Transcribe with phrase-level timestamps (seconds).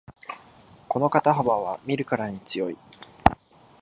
[0.89, 2.77] この肩幅は見るからに強い